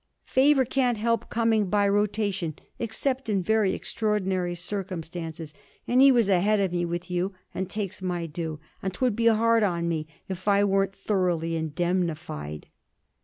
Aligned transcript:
'Favour 0.23 0.65
can't 0.65 0.97
help 0.97 1.29
coming 1.29 1.69
by 1.69 1.87
rotation, 1.87 2.55
except 2.79 3.29
in 3.29 3.39
very 3.39 3.75
extraordinary 3.75 4.55
circumstances, 4.55 5.53
and 5.87 6.01
he 6.01 6.11
was 6.11 6.27
ahead 6.27 6.59
of 6.59 6.71
me 6.71 6.83
with 6.83 7.11
you, 7.11 7.35
and 7.53 7.69
takes 7.69 8.01
my 8.01 8.25
due, 8.25 8.59
and 8.81 8.95
'twould 8.95 9.15
be 9.15 9.27
hard 9.27 9.61
on 9.61 9.87
me 9.87 10.07
if 10.27 10.47
I 10.47 10.63
weren't 10.63 10.95
thoroughly 10.95 11.55
indemnified.' 11.55 12.65